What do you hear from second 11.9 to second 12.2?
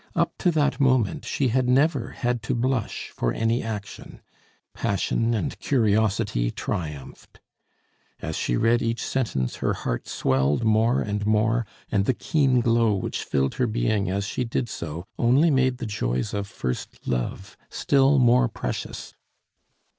and the